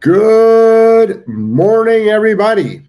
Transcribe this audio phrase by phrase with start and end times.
[0.00, 2.88] Good morning, everybody.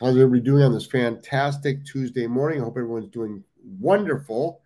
[0.00, 2.60] How's everybody doing on this fantastic Tuesday morning?
[2.60, 3.44] I hope everyone's doing
[3.80, 4.60] wonderful.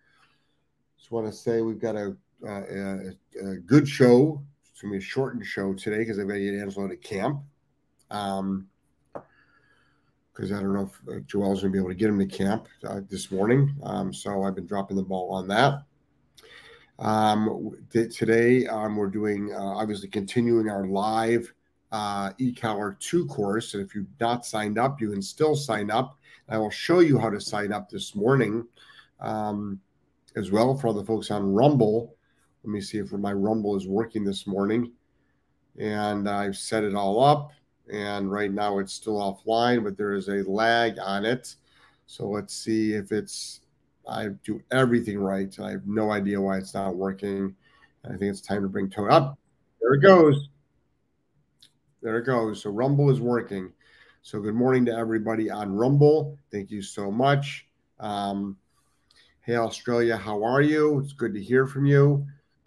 [0.97, 2.15] Just want to say we've got a,
[2.47, 3.13] a,
[3.45, 4.41] a good show.
[4.71, 6.97] It's going to be a shortened show today because I've got to get Angelo to
[6.97, 7.41] camp.
[8.09, 8.67] Um,
[10.33, 12.25] because I don't know if uh, Joel's going to be able to get him to
[12.25, 13.75] camp uh, this morning.
[13.83, 15.83] Um, so I've been dropping the ball on that.
[16.99, 21.51] Um, today um, we're doing uh, obviously continuing our live
[21.91, 23.73] uh, e-collar 2 course.
[23.73, 26.17] And if you've not signed up, you can still sign up.
[26.49, 28.67] I will show you how to sign up this morning
[29.19, 29.79] um,
[30.35, 32.15] as well for all the folks on Rumble.
[32.63, 34.91] Let me see if my Rumble is working this morning.
[35.77, 37.51] And I've set it all up.
[37.91, 41.55] And right now it's still offline, but there is a lag on it.
[42.05, 43.61] So let's see if it's,
[44.07, 45.53] I do everything right.
[45.59, 47.55] I have no idea why it's not working.
[48.05, 49.37] I think it's time to bring Tony up.
[49.81, 50.49] There it goes.
[52.01, 52.61] There it goes.
[52.61, 53.71] So Rumble is working.
[54.21, 56.37] So good morning to everybody on Rumble.
[56.51, 57.65] Thank you so much.
[57.99, 58.57] Um,
[59.41, 60.99] hey, Australia, how are you?
[60.99, 62.25] It's good to hear from you.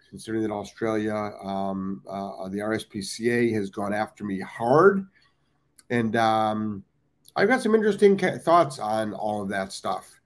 [0.09, 1.13] Considering that Australia,
[1.43, 5.05] um, uh, the RSPCA has gone after me hard.
[5.89, 6.83] And um,
[7.35, 10.16] I've got some interesting thoughts on all of that stuff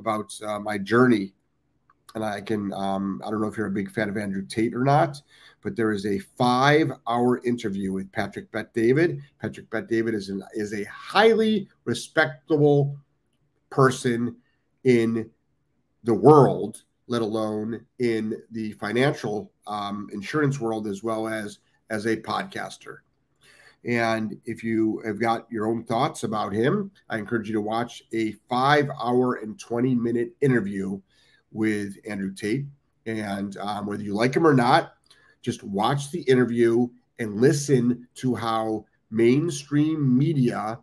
[0.00, 1.32] about uh, my journey.
[2.16, 4.74] And I can, um, I don't know if you're a big fan of Andrew Tate
[4.74, 5.22] or not,
[5.62, 9.20] but there is a five hour interview with Patrick Bet David.
[9.40, 12.96] Patrick Bet David is, is a highly respectable
[13.70, 14.34] person
[14.82, 15.30] in
[16.02, 22.16] the world, let alone in the financial um, insurance world, as well as as a
[22.16, 22.98] podcaster.
[23.84, 28.02] And if you have got your own thoughts about him, I encourage you to watch
[28.12, 31.00] a five hour and 20 minute interview
[31.50, 32.66] with Andrew Tate.
[33.06, 34.94] And um, whether you like him or not,
[35.42, 40.78] just watch the interview and listen to how mainstream media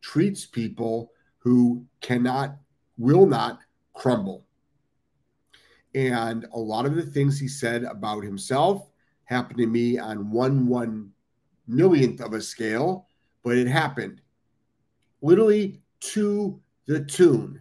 [0.00, 2.56] treats people who cannot,
[2.96, 3.60] will not
[3.92, 4.46] crumble.
[5.94, 8.90] And a lot of the things he said about himself
[9.24, 11.10] happened to me on one one
[11.66, 13.06] millionth of a scale,
[13.42, 14.20] but it happened
[15.22, 17.60] literally to the tune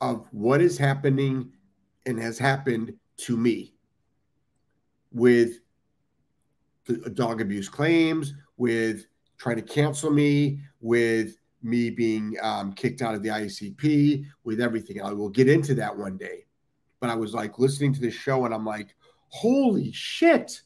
[0.00, 1.52] of what is happening
[2.06, 3.74] and has happened to me
[5.12, 5.60] with
[6.86, 9.06] the dog abuse claims, with
[9.38, 15.02] trying to cancel me, with me being um, kicked out of the IACP, with everything.
[15.02, 16.46] I will get into that one day.
[17.00, 18.94] But I was like listening to this show and I'm like,
[19.28, 20.62] holy shit,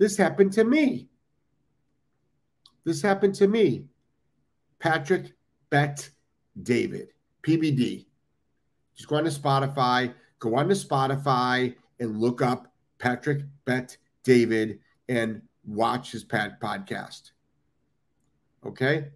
[0.00, 1.06] this happened to me.
[2.84, 3.84] This happened to me.
[4.78, 5.34] Patrick
[5.68, 6.08] Bet
[6.62, 7.08] David,
[7.42, 8.06] PBD.
[8.96, 14.80] Just go on to Spotify, go on to Spotify and look up Patrick Bet David
[15.10, 17.32] and watch his pad podcast.
[18.64, 19.08] Okay.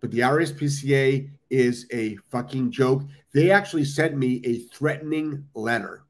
[0.00, 3.02] But the RSPCA is a fucking joke.
[3.34, 6.04] They actually sent me a threatening letter.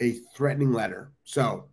[0.00, 1.12] A threatening letter.
[1.24, 1.66] So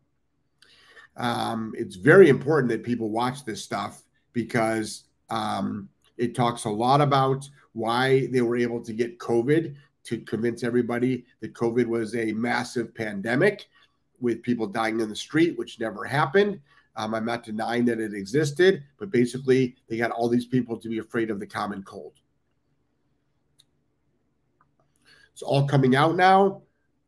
[1.17, 4.03] um, it's very important that people watch this stuff
[4.33, 9.75] because um, it talks a lot about why they were able to get COVID
[10.05, 13.67] to convince everybody that COVID was a massive pandemic
[14.19, 16.59] with people dying in the street, which never happened.
[16.95, 20.89] Um, I'm not denying that it existed, but basically, they got all these people to
[20.89, 22.13] be afraid of the common cold.
[25.31, 26.61] It's all coming out now.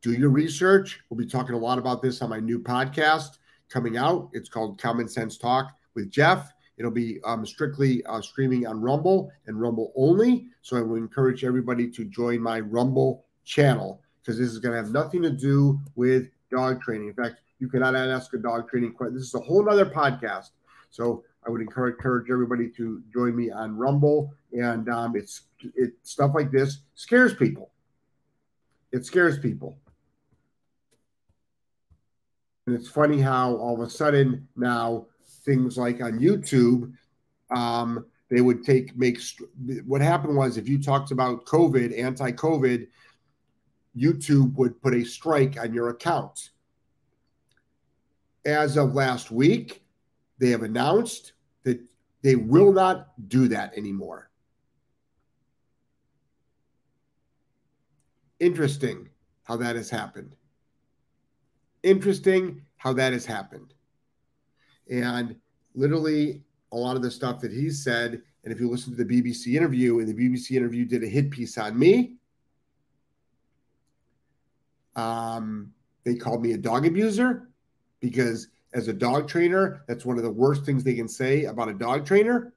[0.06, 1.00] Do your research.
[1.10, 4.30] We'll be talking a lot about this on my new podcast coming out.
[4.32, 6.52] It's called Common Sense Talk with Jeff.
[6.78, 10.46] It'll be um, strictly uh, streaming on Rumble and Rumble only.
[10.62, 14.80] So I would encourage everybody to join my Rumble channel because this is going to
[14.80, 17.08] have nothing to do with dog training.
[17.08, 19.16] In fact, you cannot ask a dog training question.
[19.16, 20.50] This is a whole other podcast.
[20.90, 24.32] So I would encourage, encourage everybody to join me on Rumble.
[24.52, 27.72] And um, it's it stuff like this scares people.
[28.92, 29.76] It scares people.
[32.66, 35.06] And it's funny how all of a sudden now
[35.44, 36.92] things like on YouTube,
[37.54, 39.20] um, they would take make
[39.84, 42.88] what happened was if you talked about COVID, anti-COVID,
[43.96, 46.50] YouTube would put a strike on your account.
[48.44, 49.84] As of last week,
[50.38, 51.80] they have announced that
[52.22, 54.30] they will not do that anymore.
[58.40, 59.08] Interesting
[59.44, 60.34] how that has happened.
[61.86, 63.72] Interesting how that has happened.
[64.90, 65.36] And
[65.76, 66.42] literally,
[66.72, 69.54] a lot of the stuff that he said, and if you listen to the BBC
[69.54, 72.16] interview, and the BBC interview did a hit piece on me,
[74.96, 75.74] Um,
[76.04, 77.50] they called me a dog abuser
[78.00, 81.68] because, as a dog trainer, that's one of the worst things they can say about
[81.68, 82.54] a dog trainer.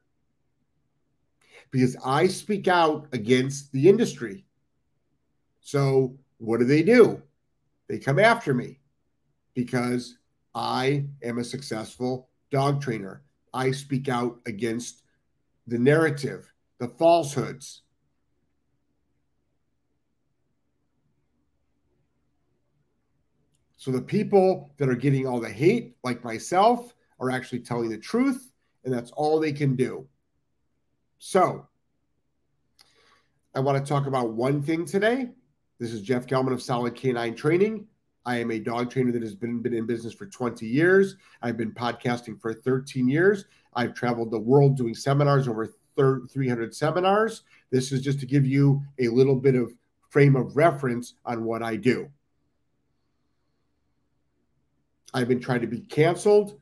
[1.70, 4.46] Because I speak out against the industry.
[5.60, 7.22] So, what do they do?
[7.90, 8.79] They come after me
[9.54, 10.18] because
[10.56, 13.24] I am a successful dog trainer.
[13.54, 15.04] I speak out against
[15.68, 17.84] the narrative, the falsehoods.
[23.78, 27.98] So the people that are getting all the hate, like myself, are actually telling the
[27.98, 28.52] truth,
[28.84, 30.08] and that's all they can do.
[31.20, 31.68] So
[33.56, 35.30] I want to talk about one thing today.
[35.80, 37.88] This is Jeff Gellman of Solid K9 Training.
[38.30, 41.16] I am a dog trainer that has been, been in business for 20 years.
[41.42, 43.46] I've been podcasting for 13 years.
[43.74, 47.42] I've traveled the world doing seminars, over 300 seminars.
[47.72, 49.74] This is just to give you a little bit of
[50.10, 52.08] frame of reference on what I do.
[55.12, 56.60] I've been trying to be canceled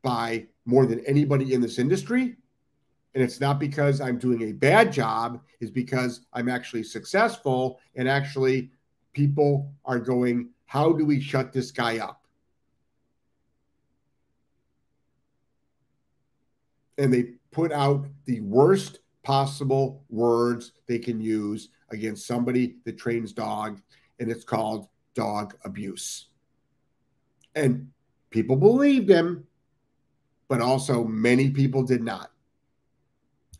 [0.00, 2.34] by more than anybody in this industry.
[3.12, 8.08] And it's not because I'm doing a bad job, it's because I'm actually successful and
[8.08, 8.70] actually
[9.12, 12.24] people are going, How do we shut this guy up?
[16.98, 23.32] And they put out the worst possible words they can use against somebody that trains
[23.32, 23.80] dog,
[24.20, 26.26] and it's called dog abuse.
[27.54, 27.90] And
[28.30, 29.46] people believed him,
[30.48, 32.30] but also many people did not.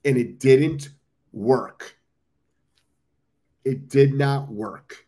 [0.05, 0.91] And it didn't
[1.33, 1.97] work.
[3.65, 5.04] It did not work.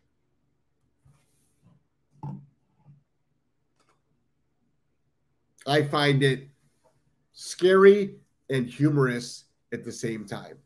[5.67, 6.47] I find it
[7.33, 8.15] scary
[8.49, 10.57] and humorous at the same time.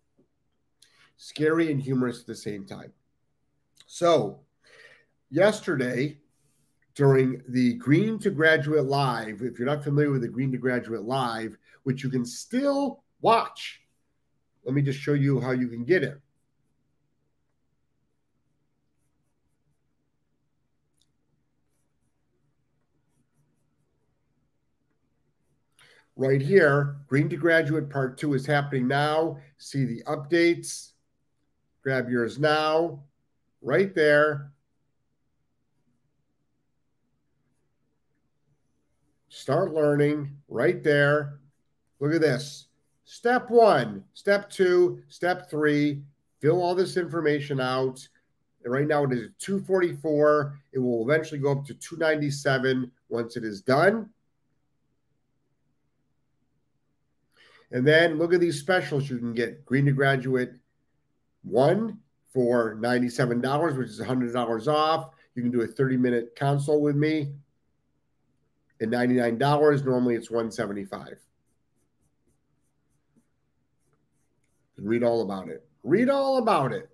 [1.18, 2.94] Scary and humorous at the same time.
[3.88, 4.40] So,
[5.30, 6.18] yesterday,
[6.96, 9.42] during the Green to Graduate Live.
[9.42, 13.82] If you're not familiar with the Green to Graduate Live, which you can still watch,
[14.66, 16.20] let me just show you how you can get it.
[26.16, 29.38] Right here, Green to Graduate Part 2 is happening now.
[29.58, 30.92] See the updates.
[31.84, 33.04] Grab yours now.
[33.62, 34.52] Right there.
[39.30, 41.40] Start learning right there.
[42.00, 42.68] Look at this.
[43.06, 46.02] Step one, step two, step three.
[46.40, 48.08] Fill all this information out.
[48.64, 50.60] And right now it is 244.
[50.74, 54.10] It will eventually go up to 297 once it is done.
[57.72, 59.66] And then look at these specials you can get.
[59.66, 60.52] Green to Graduate
[61.44, 62.00] one
[62.34, 65.14] for $97, which is $100 off.
[65.36, 67.34] You can do a 30 minute consult with me
[68.82, 69.86] at $99.
[69.86, 71.18] Normally it's 175
[74.78, 75.64] Read all about it.
[75.84, 76.90] Read all about it.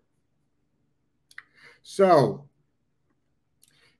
[1.83, 2.49] So,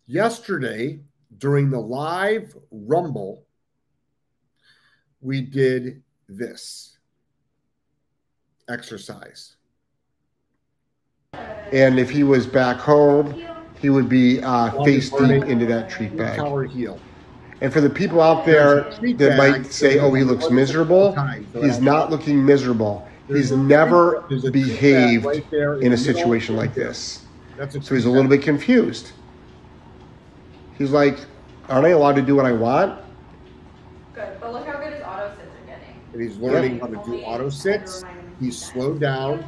[0.06, 1.00] yesterday
[1.38, 3.46] during the live Rumble,
[5.22, 6.98] we did this
[8.70, 9.56] exercise.
[11.72, 13.46] And if he was back home,
[13.80, 16.70] he would be uh, face deep into that treat bag.
[16.70, 17.00] Heel.
[17.62, 18.84] And for the people out there
[19.16, 21.16] that might say, oh, he looks miserable,
[21.54, 23.08] he's not looking miserable.
[23.28, 25.26] He's never behaved
[25.82, 27.26] in a situation like this.
[27.82, 29.12] So he's a little bit confused.
[30.78, 31.18] He's like,
[31.68, 33.02] aren't I allowed to do what I want?
[34.14, 35.96] Good, but look how good his auto sits are getting.
[36.18, 38.04] And he's learning how to do auto sits.
[38.40, 39.48] He's slowed down.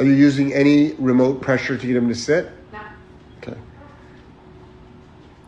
[0.00, 2.50] Are you using any remote pressure to get him to sit?
[3.38, 3.56] Okay.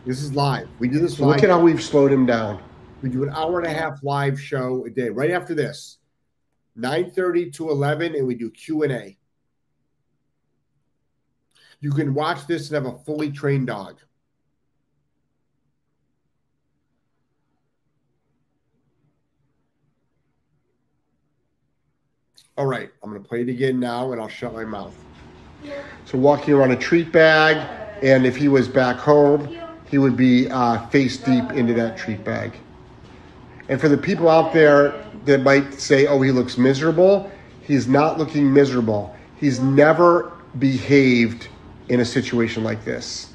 [0.05, 0.69] This is live.
[0.79, 1.35] We do this live.
[1.35, 2.63] Look at how we've slowed him down.
[3.01, 5.09] We do an hour and a half live show a day.
[5.09, 5.97] Right after this,
[6.77, 9.17] 9:30 to 11, and we do Q&A.
[11.81, 13.99] You can watch this and have a fully trained dog.
[22.59, 24.93] All right, I'm to play it again now, and I'll shut my mouth.
[26.03, 27.55] So walking around a treat bag,
[28.03, 29.57] and if he was back home,
[29.89, 32.51] he would be uh, face deep into that treat bag.
[33.69, 38.17] And for the people out there that might say, oh, he looks miserable, he's not
[38.17, 39.15] looking miserable.
[39.37, 41.47] He's never behaved
[41.87, 43.31] in a situation like this.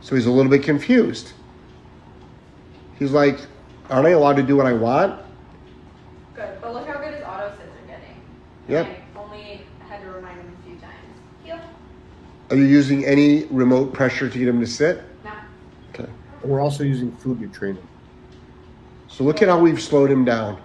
[0.00, 1.34] So he's a little bit confused.
[2.98, 3.38] He's like,
[3.90, 5.20] aren't I allowed to do what I want?
[6.34, 8.16] Good, but look how good his auto sits are getting.
[8.68, 8.86] Yep.
[8.86, 10.94] I only had to remind him a few times.
[11.44, 11.60] Heel.
[12.50, 15.02] Are you using any remote pressure to get him to sit?
[15.24, 15.32] No.
[15.90, 16.10] Okay.
[16.42, 17.88] We're also using food to train him.
[19.08, 20.60] So look at how we've slowed him down.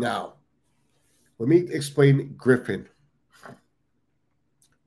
[0.00, 0.36] Now,
[1.38, 2.88] let me explain Griffin.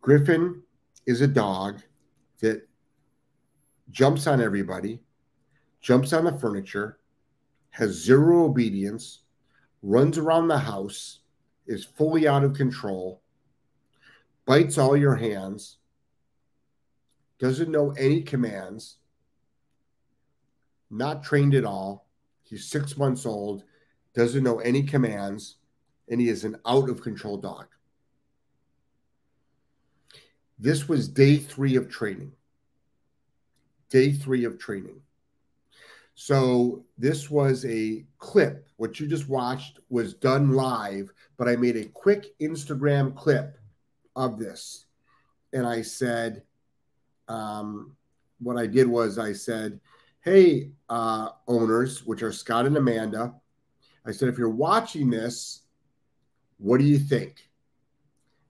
[0.01, 0.63] Griffin
[1.05, 1.83] is a dog
[2.41, 2.67] that
[3.91, 5.03] jumps on everybody,
[5.81, 6.97] jumps on the furniture,
[7.69, 9.19] has zero obedience,
[9.83, 11.19] runs around the house,
[11.67, 13.21] is fully out of control,
[14.47, 15.77] bites all your hands,
[17.37, 18.97] doesn't know any commands,
[20.89, 22.07] not trained at all.
[22.41, 23.63] He's six months old
[24.13, 25.57] doesn't know any commands,
[26.09, 27.65] and he is an out of control dog.
[30.59, 32.31] This was day three of training.
[33.89, 35.01] Day three of training.
[36.15, 38.67] So this was a clip.
[38.77, 43.57] What you just watched was done live, but I made a quick Instagram clip
[44.15, 44.85] of this.
[45.53, 46.43] And I said,
[47.27, 47.95] um,
[48.39, 49.79] what I did was I said,
[50.21, 53.33] hey, uh, owners, which are Scott and Amanda,
[54.05, 55.61] I said, if you're watching this,
[56.57, 57.49] what do you think?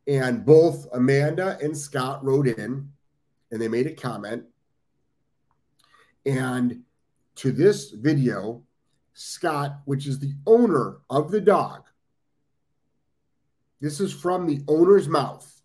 [0.08, 2.90] And both Amanda and Scott wrote in
[3.52, 4.44] and they made a comment.
[6.26, 6.82] And
[7.36, 8.64] to this video,
[9.14, 11.84] Scott, which is the owner of the dog,
[13.80, 15.62] this is from the owner's mouth.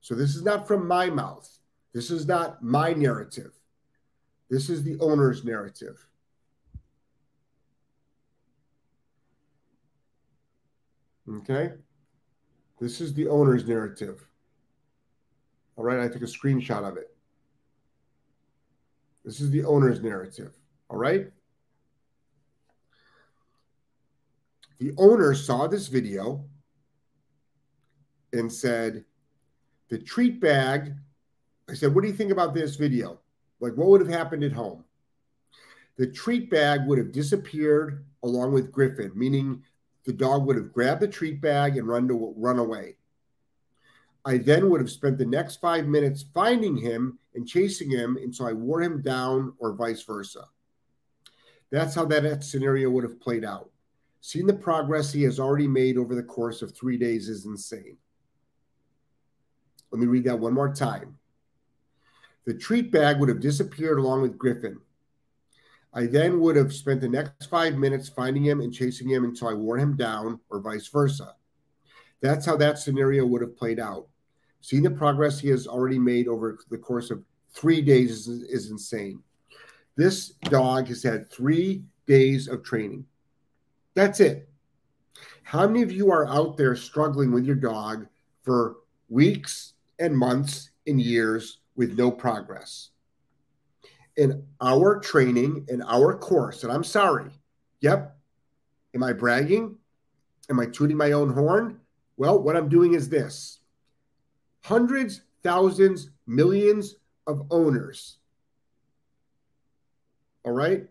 [0.00, 1.48] So this is not from my mouth.
[1.92, 3.52] This is not my narrative.
[4.50, 6.06] This is the owner's narrative.
[11.38, 11.72] Okay.
[12.80, 14.26] This is the owner's narrative.
[15.76, 16.00] All right.
[16.00, 17.14] I took a screenshot of it.
[19.24, 20.52] This is the owner's narrative.
[20.88, 21.30] All right.
[24.78, 26.44] The owner saw this video
[28.32, 29.04] and said,
[29.88, 30.94] the treat bag.
[31.70, 33.20] I said, what do you think about this video?
[33.60, 34.84] Like, what would have happened at home?
[35.96, 39.62] The treat bag would have disappeared along with Griffin, meaning
[40.04, 42.96] the dog would have grabbed the treat bag and run to run away.
[44.24, 48.46] I then would have spent the next five minutes finding him and chasing him until
[48.46, 50.44] I wore him down, or vice versa.
[51.70, 53.70] That's how that scenario would have played out.
[54.20, 57.96] Seeing the progress he has already made over the course of three days is insane.
[59.90, 61.18] Let me read that one more time.
[62.44, 64.80] The treat bag would have disappeared along with Griffin.
[65.94, 69.48] I then would have spent the next five minutes finding him and chasing him until
[69.48, 71.34] I wore him down, or vice versa.
[72.22, 74.08] That's how that scenario would have played out.
[74.60, 77.22] Seeing the progress he has already made over the course of
[77.52, 79.20] three days is, is insane.
[79.96, 83.04] This dog has had three days of training.
[83.94, 84.48] That's it.
[85.42, 88.06] How many of you are out there struggling with your dog
[88.42, 88.76] for
[89.10, 92.91] weeks and months and years with no progress?
[94.16, 97.30] In our training, in our course, and I'm sorry.
[97.80, 98.16] Yep.
[98.94, 99.76] Am I bragging?
[100.50, 101.80] Am I tooting my own horn?
[102.16, 103.60] Well, what I'm doing is this
[104.62, 108.18] hundreds, thousands, millions of owners.
[110.44, 110.86] All right.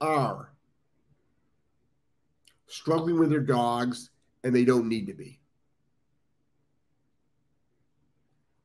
[0.00, 0.52] Are
[2.66, 4.10] struggling with their dogs
[4.44, 5.40] and they don't need to be.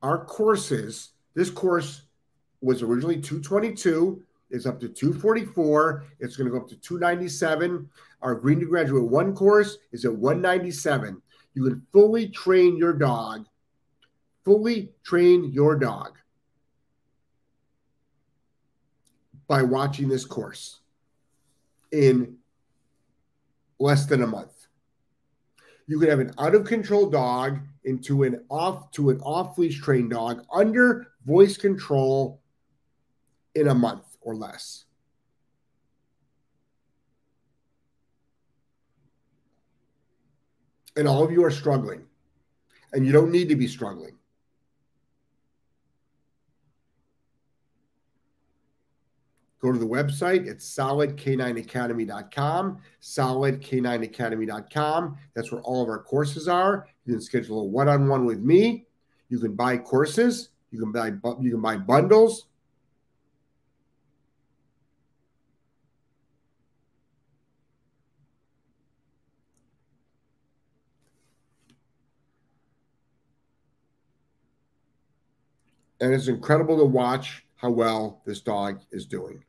[0.01, 2.03] Our courses, this course
[2.61, 6.03] was originally 222, it's up to 244.
[6.19, 7.89] It's going to go up to 297.
[8.21, 11.21] Our Green to Graduate 1 course is at 197.
[11.53, 13.45] You can fully train your dog,
[14.43, 16.17] fully train your dog
[19.47, 20.79] by watching this course
[21.91, 22.37] in
[23.79, 24.60] less than a month.
[25.87, 29.81] You can have an out of control dog into an off to an off leash
[29.81, 32.41] trained dog under voice control
[33.55, 34.85] in a month or less.
[40.95, 42.03] And all of you are struggling,
[42.93, 44.17] and you don't need to be struggling.
[49.61, 50.47] Go to the website.
[50.47, 55.17] It's solidk9academy.com, solidk9academy.com.
[55.35, 56.87] That's where all of our courses are.
[57.05, 58.87] You can schedule a one-on-one with me.
[59.29, 60.49] You can buy courses.
[60.71, 62.47] You can buy you can buy bundles.
[75.99, 79.43] And it's incredible to watch how well this dog is doing.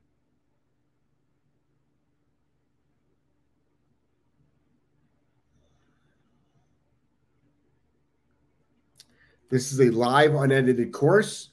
[9.52, 11.50] This is a live, unedited course.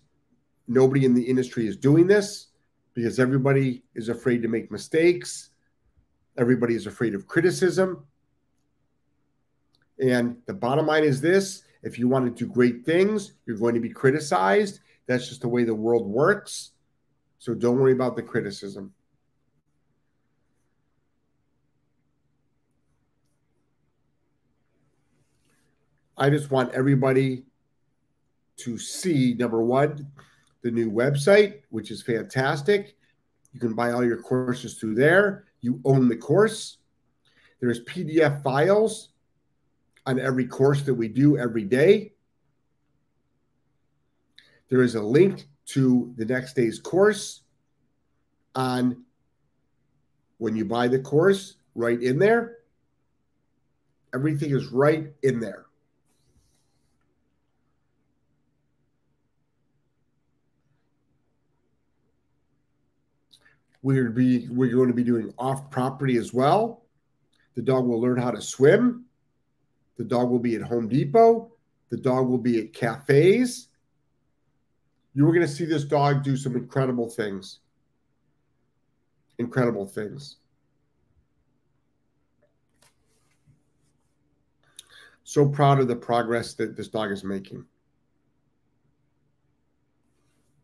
[0.69, 2.47] Nobody in the industry is doing this
[2.93, 5.49] because everybody is afraid to make mistakes.
[6.37, 8.05] Everybody is afraid of criticism.
[10.01, 13.75] And the bottom line is this if you want to do great things, you're going
[13.75, 14.79] to be criticized.
[15.05, 16.71] That's just the way the world works.
[17.37, 18.93] So don't worry about the criticism.
[26.17, 27.43] I just want everybody
[28.59, 30.07] to see number one,
[30.61, 32.95] the new website, which is fantastic.
[33.53, 35.45] You can buy all your courses through there.
[35.61, 36.77] You own the course.
[37.59, 39.09] There's PDF files
[40.05, 42.13] on every course that we do every day.
[44.69, 47.41] There is a link to the next day's course
[48.55, 49.03] on
[50.37, 52.57] when you buy the course right in there.
[54.13, 55.65] Everything is right in there.
[63.81, 66.83] We're, be, we're going to be doing off property as well.
[67.55, 69.05] The dog will learn how to swim.
[69.97, 71.51] The dog will be at Home Depot.
[71.89, 73.67] The dog will be at cafes
[75.13, 77.59] You are going to see this dog do some incredible things.
[79.39, 80.37] Incredible things.
[85.23, 87.65] So proud of the progress that this dog is making.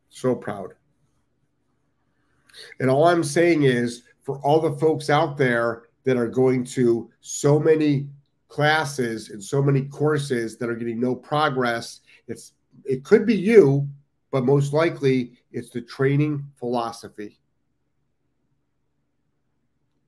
[0.09, 0.73] So proud.
[2.79, 7.09] And all I'm saying is for all the folks out there that are going to
[7.21, 8.07] so many
[8.47, 13.87] classes and so many courses that are getting no progress, it's it could be you
[14.35, 17.39] but most likely it's the training philosophy.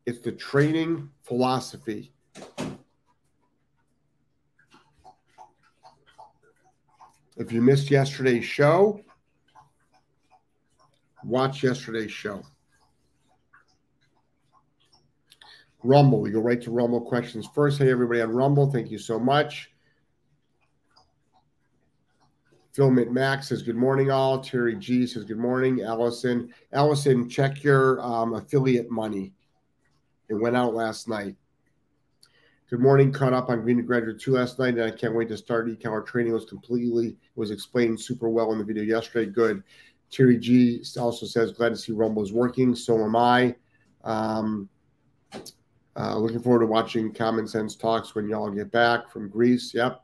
[0.05, 2.11] It's the training philosophy.
[7.37, 8.99] If you missed yesterday's show,
[11.27, 12.41] watch yesterday's show.
[15.83, 17.77] Rumble, we go right to Rumble questions first.
[17.77, 19.71] Hey, everybody on Rumble, thank you so much.
[22.73, 24.39] Phil McMax says, Good morning, all.
[24.39, 25.81] Terry G says, Good morning.
[25.81, 26.53] Allison.
[26.73, 29.33] Allison, check your um, affiliate money.
[30.29, 31.35] It went out last night.
[32.69, 33.13] Good morning.
[33.13, 36.01] Caught up on Green Graduate 2 last night, and I can't wait to start e-collar
[36.01, 36.33] training.
[36.33, 39.31] It was completely, was explained super well in the video yesterday.
[39.31, 39.63] Good.
[40.11, 42.75] Terry G also says, Glad to see Rumble is working.
[42.75, 43.55] So am I.
[44.03, 44.69] Um,
[45.95, 49.73] uh, looking forward to watching Common Sense Talks when y'all get back from Greece.
[49.73, 50.03] Yep.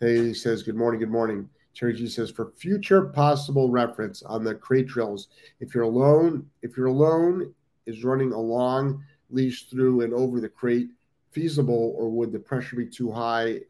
[0.00, 1.00] He says, Good morning.
[1.00, 1.48] Good morning.
[1.74, 5.28] Terry G says for future possible reference on the crate drills,
[5.60, 7.54] if you're alone, if you're alone
[7.86, 10.88] is running a long leash through and over the crate
[11.30, 13.60] feasible, or would the pressure be too high,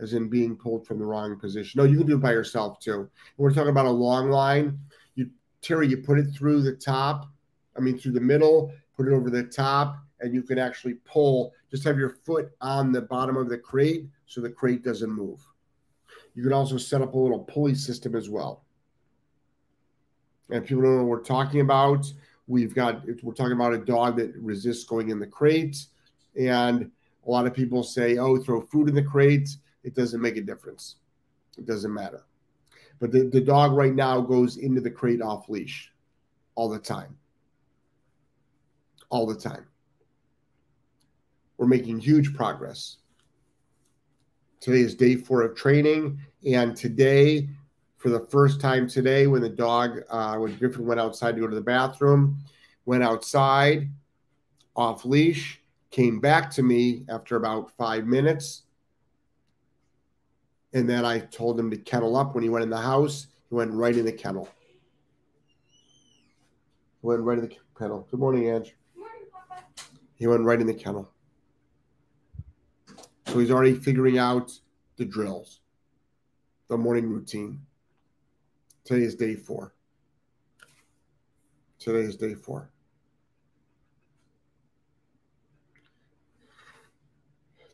[0.00, 1.78] as in being pulled from the wrong position?
[1.78, 3.08] No, you can do it by yourself too.
[3.36, 4.78] We're talking about a long line.
[5.14, 5.30] You
[5.62, 7.28] Terry, you put it through the top,
[7.76, 11.52] I mean through the middle, put it over the top, and you can actually pull.
[11.70, 15.40] Just have your foot on the bottom of the crate so the crate doesn't move.
[16.34, 18.64] You can also set up a little pulley system as well.
[20.50, 22.06] And people don't know what we're talking about.
[22.46, 25.84] We've got we're talking about a dog that resists going in the crate,
[26.38, 26.90] and
[27.26, 29.50] a lot of people say, "Oh, throw food in the crate."
[29.88, 30.96] It doesn't make a difference.
[31.56, 32.22] It doesn't matter.
[33.00, 35.90] But the, the dog right now goes into the crate off leash
[36.56, 37.16] all the time.
[39.08, 39.64] All the time.
[41.56, 42.98] We're making huge progress.
[44.60, 46.20] Today is day four of training.
[46.46, 47.48] And today,
[47.96, 51.46] for the first time today, when the dog, uh, when Griffin went outside to go
[51.46, 52.36] to the bathroom,
[52.84, 53.88] went outside
[54.76, 58.64] off leash, came back to me after about five minutes.
[60.72, 63.28] And then I told him to kennel up when he went in the house.
[63.48, 64.48] He went right in the kennel.
[67.00, 68.06] He went right in the kennel.
[68.10, 68.74] Good morning, Ange.
[68.94, 69.62] Good morning, Papa.
[70.16, 71.10] He went right in the kennel.
[73.26, 74.52] So he's already figuring out
[74.96, 75.60] the drills,
[76.68, 77.60] the morning routine.
[78.84, 79.74] Today is day four.
[81.78, 82.70] Today is day four.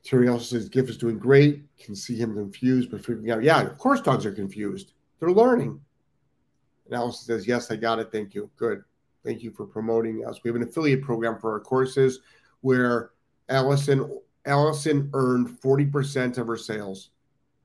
[0.05, 1.63] Terry also says Giff is doing great.
[1.79, 4.93] Can see him confused, but figuring out, yeah, of course dogs are confused.
[5.19, 5.81] They're learning.
[6.87, 8.13] And Allison says, Yes, I got it.
[8.13, 8.51] Thank you.
[8.57, 8.85] Good.
[9.25, 10.41] Thank you for promoting us.
[10.45, 12.21] We have an affiliate program for our courses
[12.61, 13.13] where
[13.49, 17.11] Allison Allison earned 40% of her sales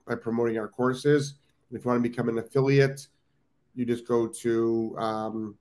[0.07, 1.35] by promoting our courses.
[1.71, 3.05] If you want to become an affiliate,
[3.75, 5.55] you just go to um,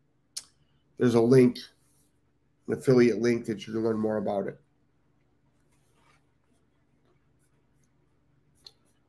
[0.96, 1.58] there's a link,
[2.68, 4.60] an affiliate link that you can learn more about it.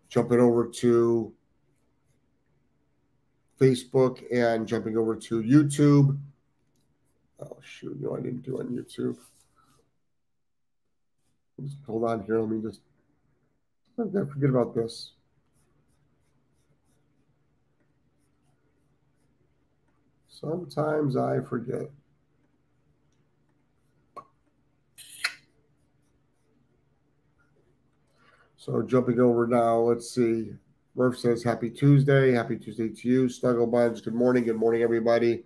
[0.10, 1.34] Jumping over to
[3.60, 6.17] Facebook and jumping over to YouTube.
[7.41, 9.17] Oh shoot, no, I didn't do on YouTube.
[11.62, 12.39] Just hold on here.
[12.39, 12.82] Let me just
[14.00, 15.12] I forget about this.
[20.30, 21.91] Sometimes I forget.
[28.60, 30.52] So jumping over now, let's see.
[30.93, 32.34] Murph says, Happy Tuesday.
[32.34, 33.30] Happy Tuesday to you.
[33.30, 34.43] Snuggle Buds, good morning.
[34.43, 35.45] Good morning, everybody.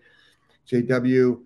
[0.68, 1.40] JW,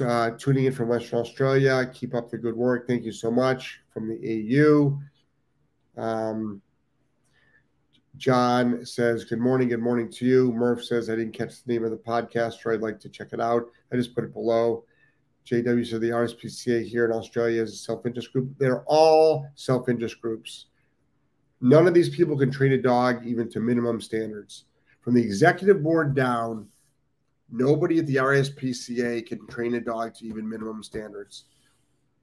[0.00, 1.90] uh, tuning in from Western Australia.
[1.92, 2.86] Keep up the good work.
[2.86, 4.16] Thank you so much from the
[5.96, 6.00] AU.
[6.00, 6.62] Um,
[8.16, 9.70] John says, Good morning.
[9.70, 10.52] Good morning to you.
[10.52, 13.32] Murph says, I didn't catch the name of the podcast, or I'd like to check
[13.32, 13.64] it out.
[13.92, 14.84] I just put it below.
[15.50, 18.52] JW said, The RSPCA here in Australia is a self interest group.
[18.56, 20.66] They're all self interest groups.
[21.60, 24.64] None of these people can train a dog even to minimum standards.
[25.00, 26.68] From the executive board down,
[27.50, 31.44] nobody at the RSPCA can train a dog to even minimum standards,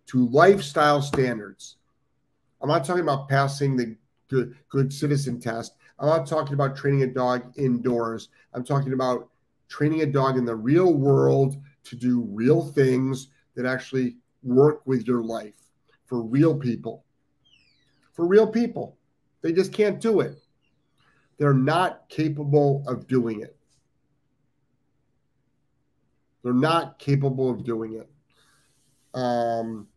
[0.07, 1.77] to lifestyle standards.
[2.61, 3.95] I'm not talking about passing the
[4.29, 5.75] good, good citizen test.
[5.99, 8.29] I'm not talking about training a dog indoors.
[8.53, 9.29] I'm talking about
[9.67, 15.07] training a dog in the real world to do real things that actually work with
[15.07, 15.55] your life
[16.05, 17.03] for real people.
[18.13, 18.97] For real people.
[19.45, 20.39] They just can't do it.
[21.37, 23.55] They're not capable of doing it.
[26.41, 28.09] They're not capable of doing it.
[29.13, 29.87] Um,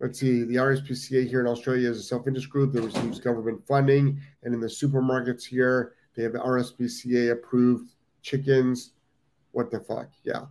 [0.00, 3.66] let's see, the RSPCA here in Australia is a self interest group that receives government
[3.66, 4.20] funding.
[4.42, 8.90] And in the supermarkets here, they have RSPCA approved chickens.
[9.52, 10.10] What the fuck?
[10.24, 10.44] Yeah.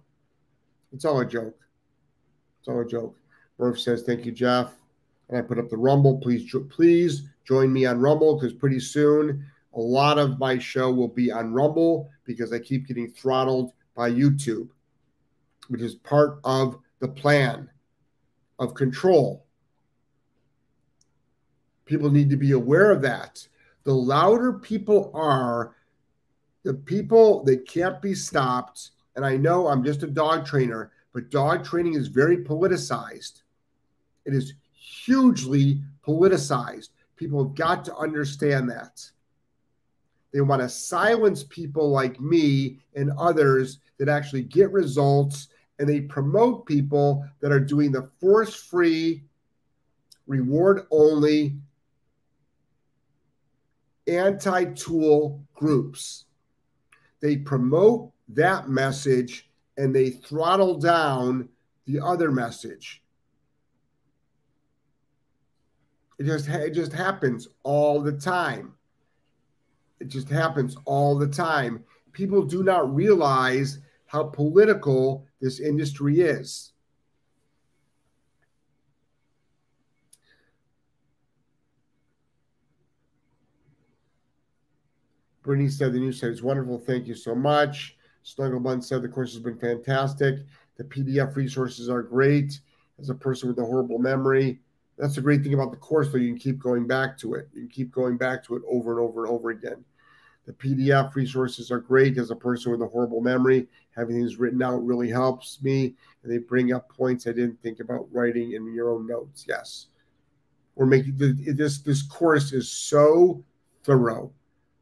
[0.91, 1.60] It's all a joke.
[2.62, 3.15] It's all a joke.
[3.60, 4.73] Murph says, Thank you, Jeff.
[5.30, 6.20] And I put up the Rumble.
[6.20, 11.08] Please, please join me on Rumble because pretty soon a lot of my show will
[11.08, 14.70] be on Rumble because I keep getting throttled by YouTube,
[15.68, 17.70] which is part of the plan
[18.60, 19.46] of control.
[21.86, 23.48] People need to be aware of that.
[23.84, 25.76] The louder people are,
[26.63, 28.92] the people that can't be stopped.
[29.16, 33.44] And I know I'm just a dog trainer, but dog training is very politicized.
[34.26, 34.54] It is
[34.88, 36.89] hugely politicized.
[37.15, 39.10] People have got to understand that.
[40.34, 45.47] They want to silence people like me and others that actually get results
[45.80, 49.23] and they promote people that are doing the force free,
[50.26, 51.56] reward only,
[54.08, 56.26] anti tool groups.
[57.19, 61.50] They promote that message and they throttle down
[61.86, 63.02] the other message.
[66.19, 68.73] It just it just happens all the time.
[69.99, 71.84] It just happens all the time.
[72.12, 76.73] People do not realize how political this industry is.
[85.43, 86.77] Brittany said the news site is wonderful.
[86.77, 87.95] Thank you so much.
[88.25, 90.39] Snugglebun said the course has been fantastic.
[90.75, 92.60] The PDF resources are great.
[92.99, 94.60] As a person with a horrible memory,
[94.97, 96.17] that's the great thing about the course, though.
[96.17, 97.47] You can keep going back to it.
[97.53, 99.83] You can keep going back to it over and over and over again.
[100.45, 103.67] The PDF resources are great as a person with a horrible memory.
[103.95, 105.93] Having things written out really helps me.
[106.23, 109.45] And they bring up points I didn't think about writing in your own notes.
[109.47, 109.88] Yes.
[110.75, 113.43] We're making this this course is so
[113.83, 114.31] thorough.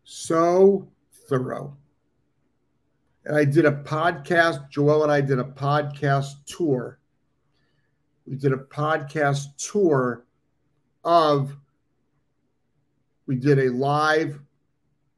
[0.03, 0.87] So
[1.27, 1.75] thorough.
[3.25, 6.99] And I did a podcast, Joel and I did a podcast tour
[8.27, 10.25] we did a podcast tour
[11.03, 11.55] of
[13.27, 14.39] we did a live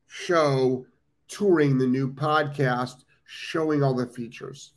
[0.07, 0.85] show
[1.27, 4.73] touring the new podcast showing all the features.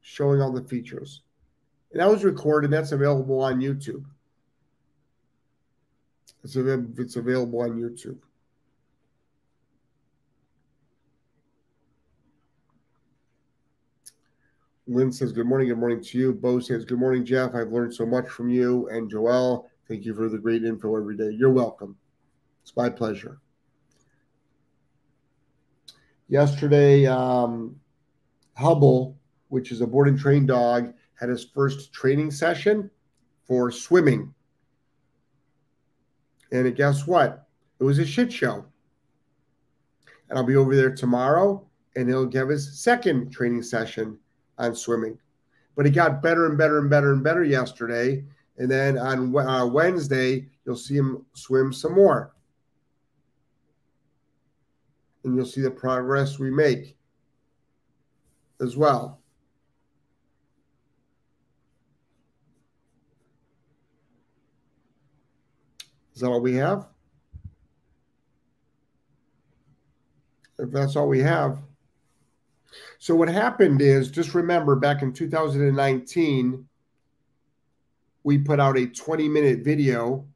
[0.00, 1.22] Showing all the features.
[1.92, 4.04] And that was recorded that's available on youtube.
[6.42, 8.18] It's, it's available on youtube
[14.86, 15.68] Lynn says, Good morning.
[15.68, 16.32] Good morning to you.
[16.32, 17.54] Bo says, Good morning, Jeff.
[17.54, 18.88] I've learned so much from you.
[18.88, 21.30] And Joel, thank you for the great info every day.
[21.30, 21.96] You're welcome.
[22.62, 23.38] It's my pleasure.
[26.28, 27.76] Yesterday, um,
[28.56, 29.16] Hubble,
[29.48, 32.90] which is a board and train dog, had his first training session
[33.46, 34.34] for swimming.
[36.52, 37.46] And guess what?
[37.80, 38.64] It was a shit show.
[40.28, 41.66] And I'll be over there tomorrow
[41.96, 44.18] and he'll give his second training session
[44.58, 45.18] on swimming.
[45.76, 48.24] But he got better and better and better and better yesterday.
[48.58, 52.32] And then on uh, Wednesday, you'll see him swim some more.
[55.24, 56.96] And you'll see the progress we make
[58.60, 59.20] as well.
[66.14, 66.86] Is that all we have?
[70.58, 71.58] If that's all we have.
[72.98, 76.68] So what happened is just remember back in 2019,
[78.22, 80.26] we put out a 20 minute video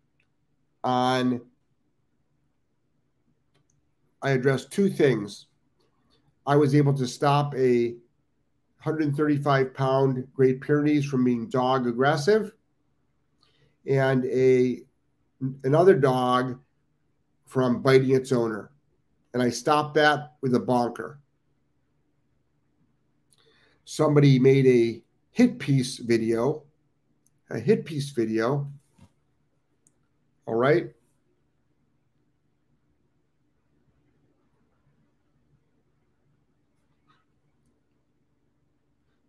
[0.85, 1.41] on
[4.21, 5.47] I addressed two things.
[6.47, 7.91] I was able to stop a
[8.83, 12.53] 135 pound Great Pyrenees from being dog aggressive
[13.87, 14.83] and a
[15.65, 16.59] another dog
[17.47, 18.71] from biting its owner.
[19.35, 21.21] And I stopped that with a bonker.
[23.91, 26.63] Somebody made a hit piece video,
[27.49, 28.71] a hit piece video.
[30.45, 30.91] All right.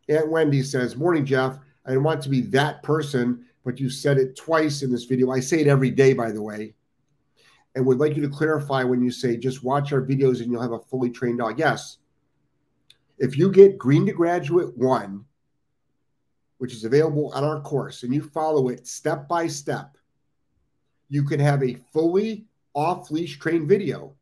[0.10, 1.58] Aunt Wendy says, Morning, Jeff.
[1.86, 5.32] I didn't want to be that person, but you said it twice in this video.
[5.32, 6.74] I say it every day, by the way.
[7.76, 10.62] And would like you to clarify when you say just watch our videos and you'll
[10.62, 11.58] have a fully trained dog.
[11.58, 12.00] Yes.
[13.20, 15.26] If you get Green to Graduate 1,
[16.58, 19.98] which is available on our course, and you follow it step by step,
[21.10, 24.16] you can have a fully off leash trained video.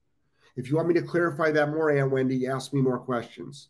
[0.55, 3.69] If you want me to clarify that more, Aunt Wendy, ask me more questions.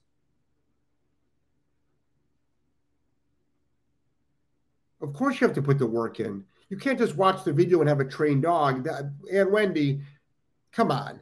[5.01, 6.45] Of course, you have to put the work in.
[6.69, 8.85] You can't just watch the video and have a trained dog.
[8.85, 10.01] That, and Wendy,
[10.71, 11.19] come on.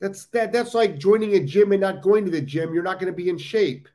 [0.00, 0.52] That's that.
[0.52, 2.74] That's like joining a gym and not going to the gym.
[2.74, 3.88] You're not going to be in shape.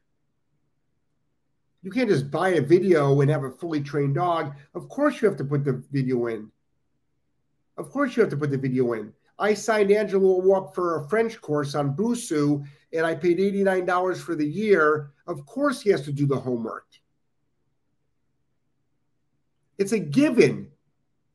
[1.83, 4.53] You can't just buy a video and have a fully trained dog.
[4.75, 6.51] Of course, you have to put the video in.
[7.77, 9.13] Of course, you have to put the video in.
[9.39, 14.35] I signed Angelo up for a French course on Busuu, and I paid $89 for
[14.35, 15.11] the year.
[15.25, 16.85] Of course, he has to do the homework.
[19.79, 20.69] It's a given.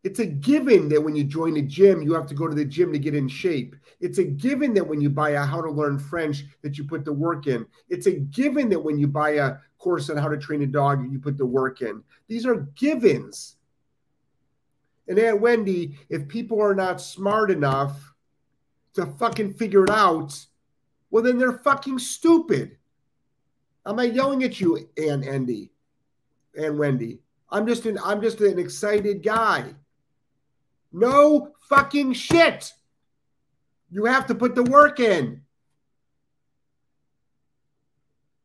[0.07, 2.65] It's a given that when you join a gym, you have to go to the
[2.65, 3.75] gym to get in shape.
[3.99, 7.05] It's a given that when you buy a how to learn French, that you put
[7.05, 7.67] the work in.
[7.89, 11.11] It's a given that when you buy a course on how to train a dog,
[11.11, 12.05] you put the work in.
[12.29, 13.57] These are givens.
[15.09, 18.15] And Aunt Wendy, if people are not smart enough
[18.95, 20.39] to fucking figure it out,
[21.11, 22.77] well, then they're fucking stupid.
[23.85, 25.73] I'm not yelling at you, Aunt Andy,
[26.57, 27.19] Aunt Wendy.
[27.51, 29.75] I'm just an I'm just an excited guy.
[30.93, 32.73] No fucking shit.
[33.91, 35.43] You have to put the work in.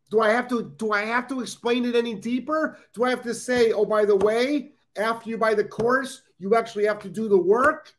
[0.09, 2.77] Do I have to do I have to explain it any deeper?
[2.93, 6.53] Do I have to say, "Oh, by the way, after you buy the course, you
[6.55, 7.93] actually have to do the work?"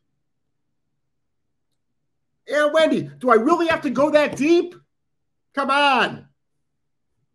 [2.46, 4.74] Yeah, Wendy, do I really have to go that deep?
[5.54, 6.28] Come on.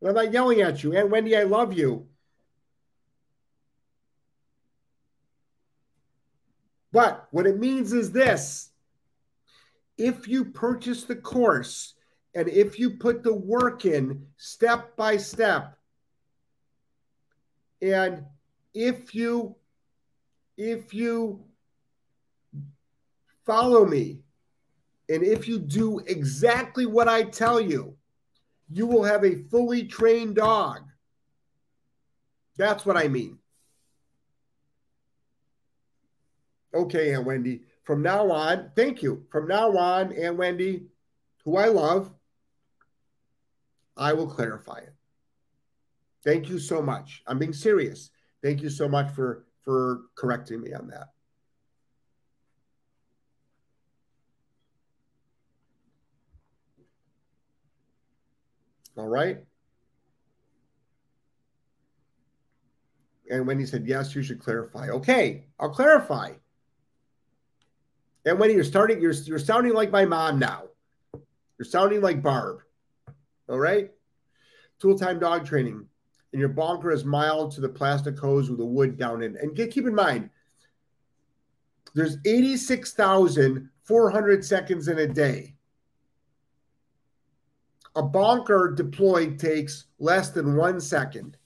[0.05, 0.95] I'm not yelling at you.
[0.95, 2.07] And Wendy, I love you.
[6.91, 8.71] But what it means is this
[9.97, 11.95] if you purchase the course
[12.35, 15.77] and if you put the work in step by step,
[17.81, 18.23] and
[18.73, 19.55] if you
[20.57, 21.43] if you
[23.45, 24.19] follow me
[25.09, 27.95] and if you do exactly what I tell you,
[28.69, 30.81] you will have a fully trained dog.
[32.57, 33.37] That's what I mean.
[36.77, 39.25] Okay, Aunt Wendy, from now on, thank you.
[39.29, 40.87] From now on, Aunt Wendy,
[41.43, 42.11] who I love,
[43.95, 44.93] I will clarify it.
[46.23, 47.23] Thank you so much.
[47.25, 48.11] I'm being serious.
[48.43, 51.09] Thank you so much for for correcting me on that.
[58.97, 59.39] All right.
[63.29, 64.89] And when he said, yes, you should clarify.
[64.89, 66.33] Okay, I'll clarify.
[68.27, 70.63] And when you're starting, you're you're sounding like my mom now.
[71.57, 72.57] You're sounding like Barb.
[73.47, 73.89] All right.
[74.79, 75.85] tool time dog training,
[76.33, 79.37] and your bonker is mild to the plastic hose with the wood down in.
[79.37, 80.29] And get, keep in mind,
[81.95, 85.55] there's 86,400 seconds in a day.
[87.95, 91.37] A bonker deployed takes less than one second.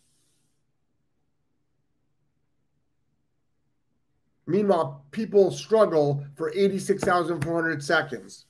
[4.52, 8.48] Meanwhile, people struggle for 86,400 seconds.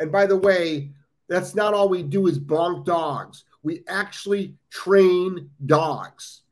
[0.00, 0.90] And by the way,
[1.28, 3.44] that's not all we do is bonk dogs.
[3.62, 6.42] We actually train dogs.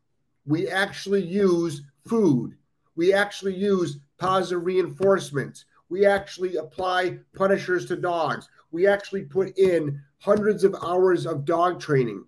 [0.46, 2.56] We actually use food.
[2.94, 5.64] We actually use positive reinforcement.
[5.88, 8.48] We actually apply punishers to dogs.
[8.70, 12.24] We actually put in hundreds of hours of dog training.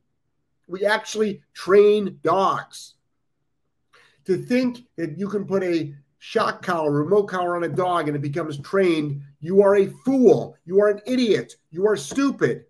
[0.66, 2.94] We actually train dogs.
[4.24, 8.16] To think that you can put a shock collar, remote collar on a dog and
[8.16, 10.56] it becomes trained, you are a fool.
[10.64, 11.54] You are an idiot.
[11.70, 12.64] You are stupid.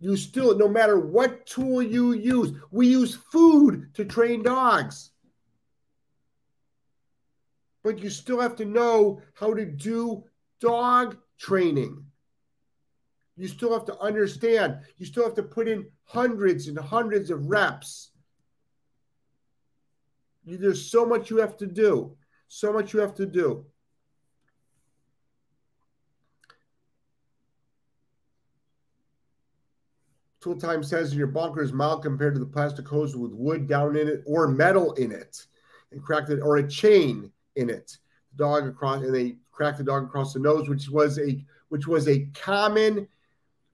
[0.00, 5.10] You still, no matter what tool you use, we use food to train dogs.
[7.82, 10.24] But you still have to know how to do
[10.60, 12.04] dog training.
[13.36, 14.78] You still have to understand.
[14.98, 18.10] You still have to put in hundreds and hundreds of reps.
[20.56, 22.16] There's so much you have to do.
[22.48, 23.66] So much you have to do.
[30.40, 33.96] Tool Time says your bonker is mild compared to the plastic hose with wood down
[33.96, 35.44] in it or metal in it
[35.90, 37.98] and cracked it or a chain in it.
[38.30, 41.86] The dog across and they cracked the dog across the nose, which was a which
[41.86, 43.08] was a common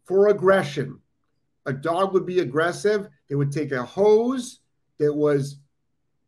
[0.04, 0.98] for aggression.
[1.66, 3.08] A dog would be aggressive.
[3.28, 4.60] They would take a hose
[4.98, 5.58] that was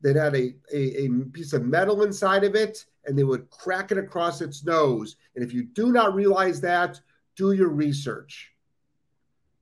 [0.02, 3.92] that had a, a, a piece of metal inside of it and they would crack
[3.92, 5.16] it across its nose.
[5.35, 7.00] And if you do not realize that,
[7.37, 8.52] do your research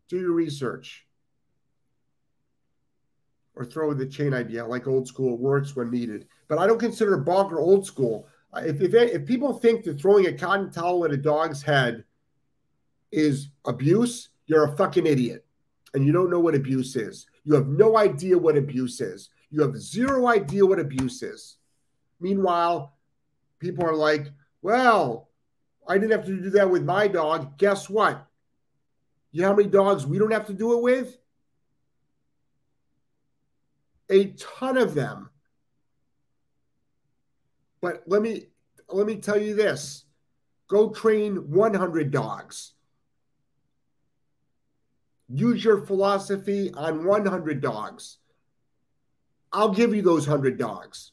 [0.08, 1.06] do your research
[3.56, 6.26] or throw the chain idea like old school works when needed.
[6.48, 8.26] But I don't consider bonker old school.
[8.56, 12.04] If, if, if people think that throwing a cotton towel at a dog's head
[13.10, 15.44] is abuse, you're a fucking idiot.
[15.94, 17.26] And you don't know what abuse is.
[17.44, 19.30] You have no idea what abuse is.
[19.54, 21.58] You have zero idea what abuse is.
[22.18, 22.96] Meanwhile,
[23.60, 25.28] people are like, well,
[25.86, 27.56] I didn't have to do that with my dog.
[27.56, 28.26] Guess what?
[29.30, 31.16] You know how many dogs we don't have to do it with?
[34.10, 35.30] A ton of them.
[37.80, 38.46] But let me
[38.88, 40.04] let me tell you this.
[40.66, 42.72] Go train 100 dogs.
[45.28, 48.18] Use your philosophy on 100 dogs.
[49.54, 51.12] I'll give you those 100 dogs.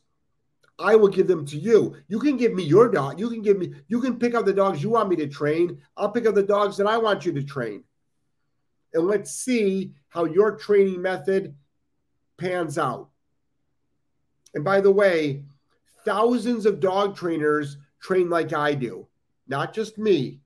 [0.77, 1.95] I will give them to you.
[2.07, 3.19] You can give me your dog.
[3.19, 5.79] You can give me, you can pick up the dogs you want me to train.
[5.95, 7.83] I'll pick up the dogs that I want you to train
[8.93, 11.55] and let's see how your training method
[12.37, 13.09] pans out.
[14.53, 15.43] And by the way,
[16.03, 19.07] thousands of dog trainers train like I do,
[19.47, 20.39] not just me.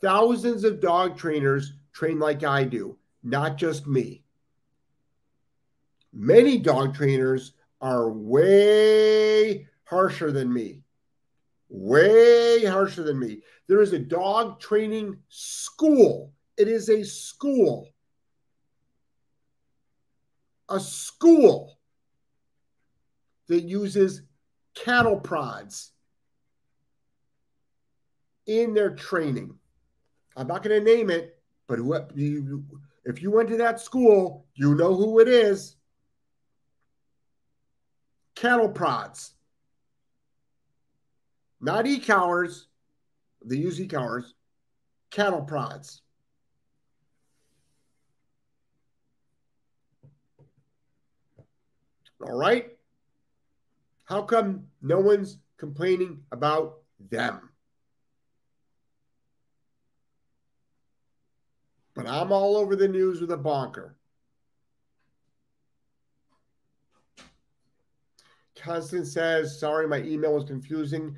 [0.00, 4.22] Thousands of dog trainers train like I do, not just me.
[6.12, 10.82] Many dog trainers are way harsher than me
[11.68, 13.42] way harsher than me.
[13.68, 16.32] There is a dog training school.
[16.56, 17.88] It is a school.
[20.68, 21.78] A school
[23.48, 24.22] that uses
[24.74, 25.92] cattle prods
[28.46, 29.56] in their training.
[30.36, 31.78] I'm not going to name it, but
[33.04, 35.75] if you went to that school, you know who it is.
[38.36, 39.32] Cattle prods
[41.60, 42.68] not e-collars.
[43.44, 44.34] They use e-collars,
[45.10, 46.02] cattle prods.
[52.20, 52.70] All right.
[54.04, 56.78] How come no one's complaining about
[57.10, 57.50] them?
[61.94, 63.96] But I'm all over the news with a bonker.
[68.56, 71.16] Constance says, sorry, my email was confusing.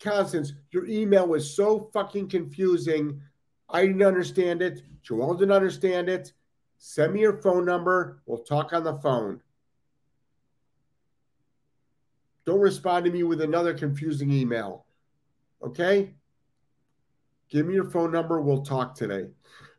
[0.00, 3.20] Constance, your email was so fucking confusing.
[3.68, 4.82] I didn't understand it.
[5.02, 6.32] Joel didn't understand it.
[6.78, 8.20] Send me your phone number.
[8.26, 9.40] We'll talk on the phone.
[12.44, 14.84] Don't respond to me with another confusing email.
[15.62, 16.14] Okay?
[17.50, 18.40] Give me your phone number.
[18.40, 19.28] We'll talk today.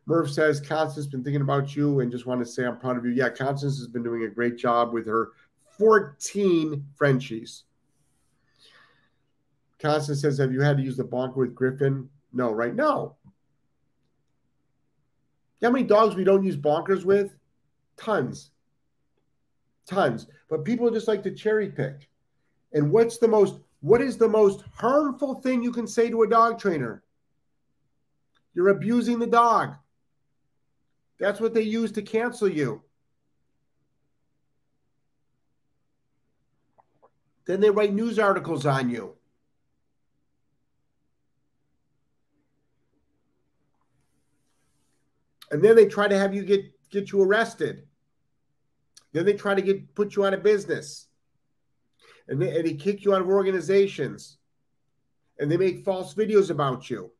[0.06, 3.04] Murph says, Constance been thinking about you and just want to say I'm proud of
[3.04, 3.12] you.
[3.12, 5.32] Yeah, Constance has been doing a great job with her
[5.78, 7.64] 14 Frenchies.
[9.78, 12.08] Constance says, Have you had to use the bonker with Griffin?
[12.32, 12.74] No, right?
[12.74, 13.16] No.
[15.60, 17.36] You know how many dogs we don't use bonkers with?
[17.96, 18.50] Tons.
[19.86, 20.26] Tons.
[20.48, 22.08] But people just like to cherry pick.
[22.72, 26.28] And what's the most what is the most harmful thing you can say to a
[26.28, 27.02] dog trainer?
[28.54, 29.74] You're abusing the dog.
[31.18, 32.82] That's what they use to cancel you.
[37.46, 39.14] Then they write news articles on you.
[45.50, 47.86] And then they try to have you get get you arrested.
[49.12, 51.06] Then they try to get put you out of business.
[52.26, 54.38] And they, and they kick you out of organizations.
[55.38, 57.12] And they make false videos about you.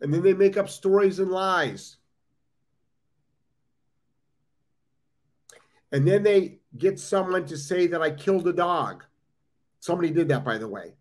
[0.00, 1.97] And then they make up stories and lies.
[5.92, 9.04] And then they get someone to say that I killed a dog.
[9.80, 10.94] Somebody did that, by the way.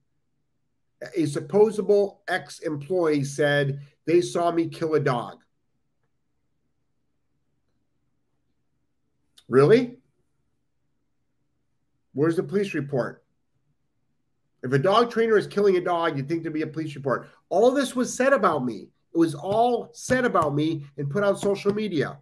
[1.15, 5.37] A supposable ex employee said they saw me kill a dog.
[9.47, 9.97] Really?
[12.13, 13.23] Where's the police report?
[14.63, 17.29] If a dog trainer is killing a dog, you'd think there'd be a police report.
[17.49, 18.89] All this was said about me.
[19.13, 22.17] It was all said about me and put on social media.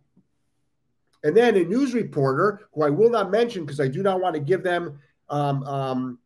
[1.26, 4.36] And then a news reporter, who I will not mention because I do not want
[4.36, 6.20] to give them um, um,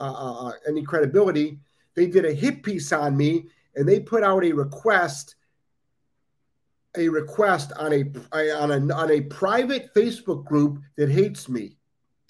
[0.00, 1.60] uh, uh, uh, any credibility,
[1.94, 5.36] they did a hit piece on me and they put out a request
[6.96, 11.76] a request on a on a on a private Facebook group that hates me.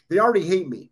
[0.08, 0.90] They already hate me.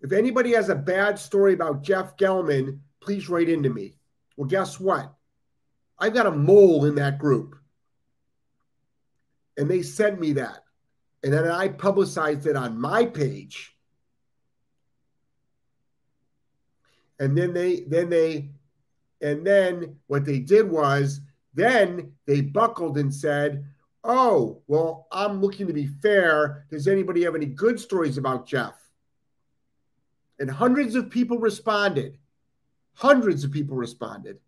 [0.00, 3.98] If anybody has a bad story about Jeff Gellman, please write into me.
[4.36, 5.12] Well, guess what?
[5.98, 7.54] I've got a mole in that group.
[9.56, 10.64] And they sent me that.
[11.22, 13.74] And then I publicized it on my page.
[17.18, 18.50] And then they then they
[19.20, 21.20] and then what they did was
[21.54, 23.64] then they buckled and said,
[24.04, 26.66] Oh, well, I'm looking to be fair.
[26.70, 28.74] Does anybody have any good stories about Jeff?
[30.38, 32.18] And hundreds of people responded.
[32.94, 34.38] Hundreds of people responded.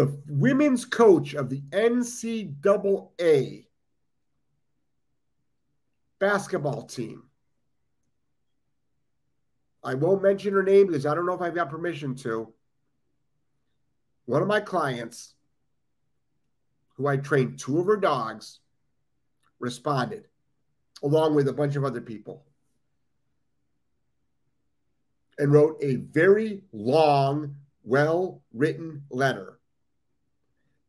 [0.00, 3.66] The women's coach of the NCAA
[6.18, 7.24] basketball team
[9.84, 12.50] I won't mention her name because I don't know if I've got permission to.
[14.24, 15.34] One of my clients,
[16.96, 18.60] who I trained two of her dogs,
[19.58, 20.28] responded
[21.02, 22.46] along with a bunch of other people
[25.38, 29.59] and wrote a very long, well written letter,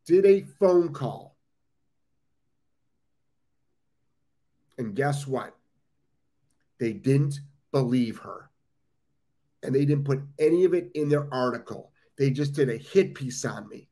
[0.05, 1.35] did a phone call.
[4.77, 5.55] And guess what?
[6.79, 7.39] They didn't
[7.71, 8.51] believe her
[9.63, 11.91] and they didn't put any of it in their article.
[12.17, 13.87] They just did a hit piece on me.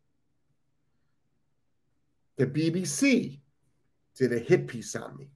[2.37, 3.39] The BBC
[4.15, 5.29] did a hit piece on me.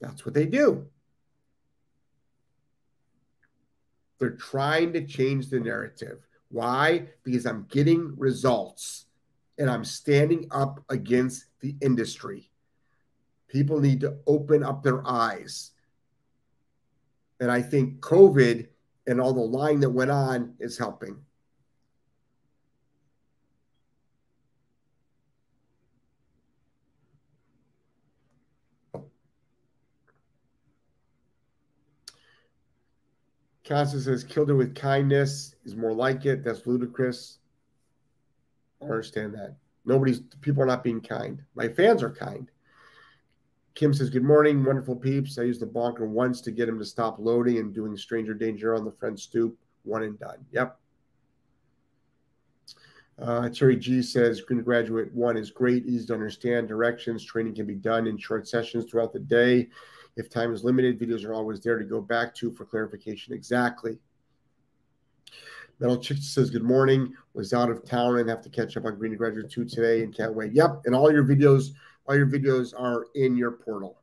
[0.00, 0.86] That's what they do.
[4.18, 6.26] They're trying to change the narrative.
[6.50, 7.08] Why?
[7.22, 9.06] Because I'm getting results
[9.58, 12.50] and I'm standing up against the industry.
[13.48, 15.72] People need to open up their eyes.
[17.40, 18.68] And I think COVID
[19.06, 21.18] and all the lying that went on is helping.
[33.68, 36.42] Casa says, killed her with kindness is more like it.
[36.42, 37.38] That's ludicrous.
[38.80, 39.56] I understand that.
[39.84, 41.42] Nobody's, people are not being kind.
[41.54, 42.50] My fans are kind.
[43.74, 45.38] Kim says, Good morning, wonderful peeps.
[45.38, 48.74] I used the bonker once to get him to stop loading and doing stranger danger
[48.74, 49.56] on the front stoop.
[49.84, 50.44] One and done.
[50.50, 50.78] Yep.
[53.20, 56.68] Uh, Terry G says, Green Graduate 1 is great, easy to understand.
[56.68, 59.68] Directions, training can be done in short sessions throughout the day.
[60.18, 63.32] If time is limited, videos are always there to go back to for clarification.
[63.32, 63.98] Exactly.
[65.78, 67.14] Metal Chick says, Good morning.
[67.34, 70.14] Was out of town and have to catch up on Green Graduate 2 today and
[70.14, 70.52] can't wait.
[70.52, 70.82] Yep.
[70.86, 71.70] And all your videos
[72.08, 74.00] all your videos are in your portal.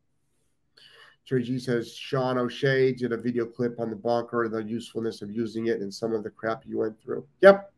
[1.28, 5.24] Terry G says Sean O'Shea did a video clip on the bonker, and the usefulness
[5.24, 7.26] of using it, and some of the crap you went through.
[7.41, 7.74] Yep.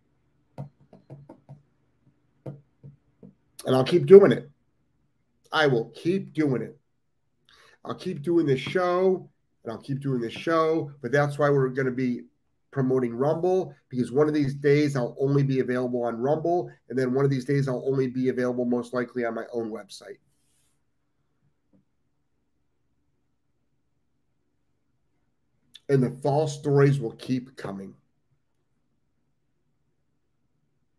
[3.65, 4.49] And I'll keep doing it.
[5.53, 6.76] I will keep doing it.
[7.87, 9.29] I'll keep doing this show
[9.63, 12.23] and I'll keep doing this show, but that's why we're going to be
[12.71, 17.13] promoting Rumble because one of these days I'll only be available on Rumble, and then
[17.13, 20.17] one of these days I'll only be available most likely on my own website.
[25.89, 27.93] And the false stories will keep coming.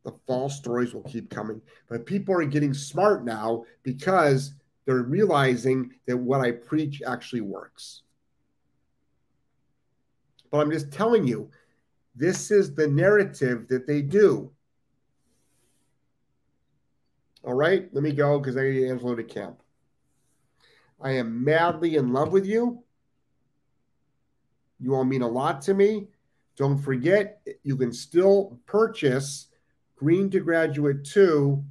[0.04, 1.60] The false stories will keep coming.
[1.90, 4.54] But people are getting smart now because
[4.88, 8.04] they're realizing that what I preach actually works.
[10.50, 11.50] But I'm just telling you,
[12.16, 14.50] this is the narrative that they do.
[17.44, 19.62] All right, let me go because I need Angelo to camp.
[21.02, 22.82] I am madly in love with you.
[24.80, 26.08] You all mean a lot to me.
[26.56, 29.48] Don't forget, you can still purchase
[29.96, 31.62] Green to Graduate 2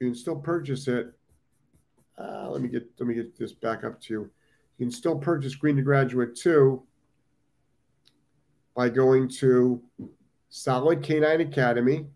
[0.00, 1.12] you can still purchase it.
[2.18, 4.30] Uh, let me get let me get this back up to you.
[4.78, 6.82] You can still purchase Green to Graduate 2
[8.76, 9.82] by going to
[10.50, 12.06] Solid K9 Academy.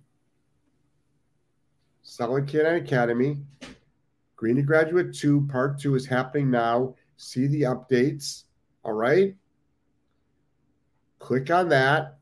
[2.03, 3.39] Solid K9 Academy.
[4.37, 6.95] Green to Graduate 2, Part 2 is happening now.
[7.17, 8.45] See the updates.
[8.85, 9.37] All right.
[11.19, 12.19] Click on that.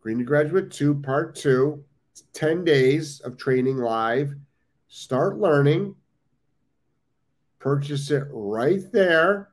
[0.00, 1.82] Green to Graduate 2, Part 2.
[2.12, 4.34] It's 10 days of training live.
[4.88, 5.96] Start learning.
[7.58, 9.48] Purchase it right there.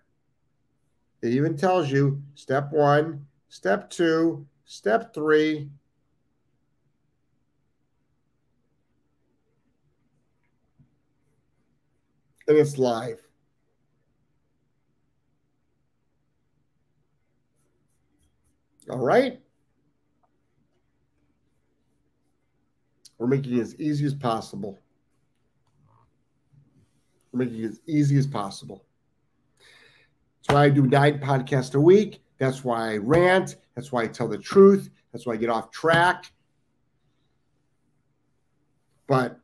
[1.21, 5.69] It even tells you step one, step two, step three.
[12.47, 13.21] And it's live.
[18.89, 19.39] All right.
[23.19, 24.79] We're making it as easy as possible.
[27.31, 28.85] We're making it as easy as possible.
[30.47, 32.23] That's why I do nine podcasts a week.
[32.39, 33.57] That's why I rant.
[33.75, 34.89] That's why I tell the truth.
[35.11, 36.31] That's why I get off track.
[39.05, 39.37] But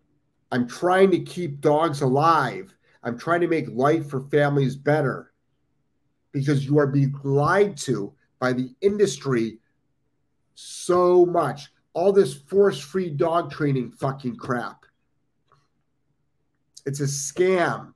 [0.51, 2.73] I'm trying to keep dogs alive.
[3.03, 5.33] I'm trying to make life for families better
[6.31, 9.59] because you are being lied to by the industry
[10.55, 11.71] so much.
[11.95, 14.85] All this force free dog training fucking crap.
[16.85, 17.93] It's a scam.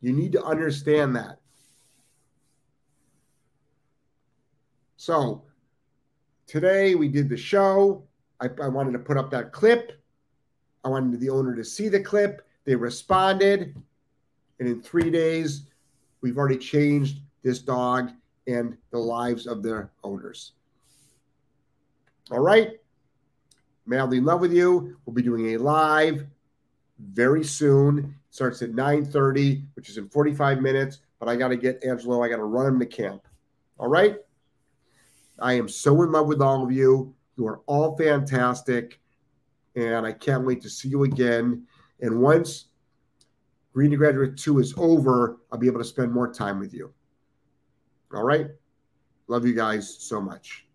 [0.00, 1.38] You need to understand that.
[4.96, 5.42] So
[6.46, 8.04] today we did the show.
[8.40, 9.92] I, I, wanted to put up that clip.
[10.82, 12.42] I wanted the owner to see the clip.
[12.64, 13.76] They responded.
[14.58, 15.66] And in three days,
[16.22, 18.10] we've already changed this dog
[18.46, 20.52] and the lives of their owners.
[22.30, 22.78] All right.
[23.86, 24.96] Madly in love with you.
[25.04, 26.26] We'll be doing a live
[26.98, 28.14] very soon.
[28.30, 31.00] Starts at 9:30, which is in 45 minutes.
[31.18, 32.22] But I got to get Angelo.
[32.22, 33.26] I got to run him to camp.
[33.78, 34.16] All right.
[35.38, 37.14] I am so in love with all of you.
[37.36, 39.00] You are all fantastic.
[39.74, 41.66] And I can't wait to see you again.
[42.00, 42.66] And once
[43.72, 46.92] Green to Graduate 2 is over, I'll be able to spend more time with you.
[48.14, 48.48] All right.
[49.28, 50.66] Love you guys so much.